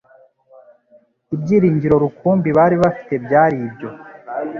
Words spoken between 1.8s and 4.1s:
rukumbi bari bafite byari ibyo.